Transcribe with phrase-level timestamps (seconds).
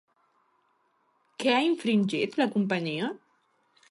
[1.43, 3.13] Què ha infringit, la companyia?